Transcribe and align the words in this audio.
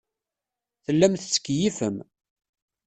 Tellam 0.85 1.13
tettkeyyifem. 1.15 1.97